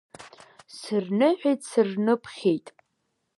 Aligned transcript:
Сырныҳәеит, 0.77 1.61
сырныԥхьеит. 1.69 2.67